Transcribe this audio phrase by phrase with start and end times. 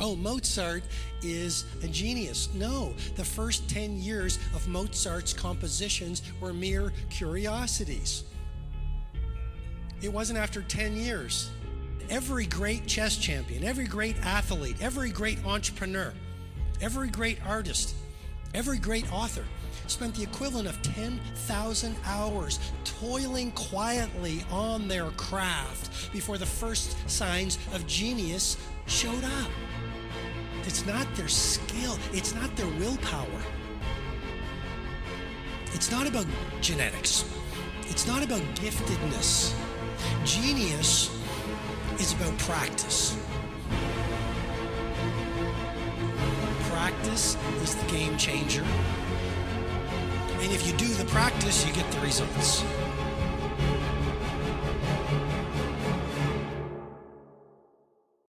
[0.00, 0.84] Oh, Mozart
[1.22, 2.48] is a genius.
[2.54, 8.24] No, the first 10 years of Mozart's compositions were mere curiosities.
[10.00, 11.50] It wasn't after 10 years.
[12.10, 16.12] Every great chess champion, every great athlete, every great entrepreneur,
[16.80, 17.94] every great artist,
[18.54, 19.44] every great author
[19.86, 27.58] spent the equivalent of 10,000 hours toiling quietly on their craft before the first signs
[27.72, 28.56] of genius
[28.86, 29.50] showed up.
[30.64, 33.42] It's not their skill, it's not their willpower.
[35.72, 36.26] It's not about
[36.60, 37.24] genetics,
[37.88, 39.54] it's not about giftedness.
[40.24, 41.10] Genius
[41.98, 43.16] is about practice.
[46.70, 48.64] Practice is the game changer.
[50.48, 52.64] And if you do the practice, you get the results.